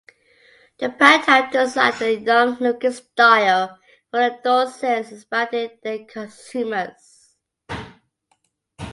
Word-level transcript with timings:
The 0.79 0.89
brand 0.89 1.25
have 1.25 1.51
designed 1.51 2.01
a 2.01 2.17
young-looking 2.19 2.91
style 2.91 3.77
for 4.09 4.17
adolescents, 4.19 5.11
expanding 5.11 5.77
their 5.83 6.05
consumers. 6.07 7.35